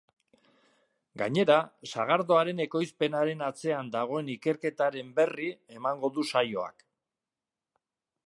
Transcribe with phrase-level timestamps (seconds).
[1.21, 1.57] Gainera,
[1.89, 5.49] sagardoaren ekoizpenaren atzean dagoen ikerketaren berri
[5.81, 6.85] emango du saioak.